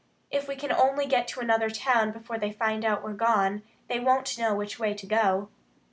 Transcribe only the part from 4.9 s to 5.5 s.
to go."